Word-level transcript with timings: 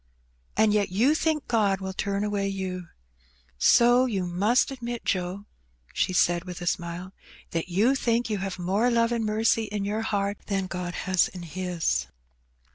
And 0.57 0.73
yet 0.73 0.89
you 0.89 1.13
think 1.13 1.47
God 1.47 1.79
will 1.79 1.93
turn 1.93 2.23
away 2.23 2.47
you. 2.47 2.87
So 3.59 4.07
you 4.07 4.25
must 4.25 4.71
admit, 4.71 5.05
Joe, 5.05 5.45
she 5.93 6.11
said 6.11 6.43
with 6.43 6.59
a 6.59 6.65
smile,'' 6.65 7.13
that 7.51 7.69
you 7.69 7.93
think 7.93 8.27
you 8.27 8.39
have 8.39 8.57
more 8.57 8.89
love 8.89 9.11
and 9.11 9.23
mercy 9.23 9.65
in 9.65 9.85
your 9.85 10.01
heart 10.01 10.39
than 10.47 10.65
God 10.65 10.95
has 11.05 11.27
in 11.27 11.43
His 11.43 12.07